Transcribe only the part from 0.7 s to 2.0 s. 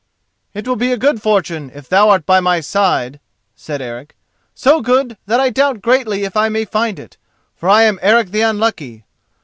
be a good fortune if